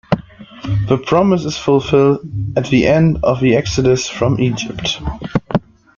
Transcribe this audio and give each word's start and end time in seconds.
The 0.87 0.97
promise 0.97 1.45
is 1.45 1.59
fulfilled 1.59 2.21
at 2.57 2.65
the 2.69 2.87
end 2.87 3.19
of 3.21 3.39
the 3.39 3.55
Exodus 3.55 4.09
from 4.09 4.39
Egypt. 4.39 4.99